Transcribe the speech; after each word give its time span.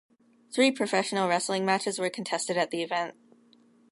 Three 0.51 0.71
professional 0.71 1.27
wrestling 1.29 1.63
matches 1.63 1.99
were 1.99 2.09
contested 2.09 2.57
at 2.57 2.71
the 2.71 2.81
event. 2.81 3.13